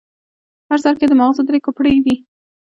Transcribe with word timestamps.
په 0.67 0.69
هر 0.71 0.79
سر 0.83 0.93
کې 0.99 1.05
یې 1.07 1.09
د 1.11 1.13
ماغزو 1.19 1.41
درې 1.49 1.59
کوپړۍ 1.65 1.97
دي. 2.05 2.15